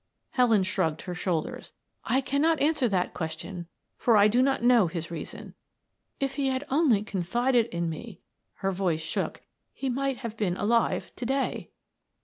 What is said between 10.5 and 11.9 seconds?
alive to day."